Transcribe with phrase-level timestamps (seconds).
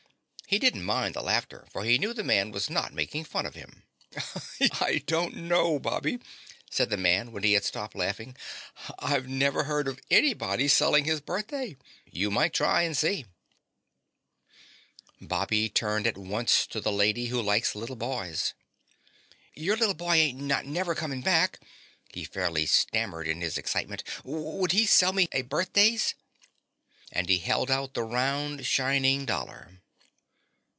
[0.47, 3.55] He didn't mind the laughter for he knew the man was not making fun of
[3.55, 3.83] him.
[4.81, 6.19] "I don't know, Bobby,"
[6.69, 8.35] said the man when he had stopped laughing.
[8.99, 11.77] "I've never heard of anybody selling his birthday.
[12.05, 13.27] You might try and see."
[15.21, 18.53] Bobby turned at once to the Lady Who Likes Little Boys.
[19.53, 21.61] "Your little boy ain't not never coming back,"
[22.13, 24.03] he fairly stammered in his excitement.
[24.25, 26.13] "Would he sell me a birthdays?"
[27.09, 29.77] And he held out the round, shining dollar.